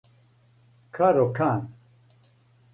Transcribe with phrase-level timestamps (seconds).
[0.95, 1.61] каро кан